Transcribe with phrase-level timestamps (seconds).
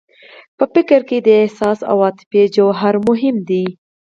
[0.57, 3.65] په فکر کې د احساس او عاطفې جوهر مهم دی.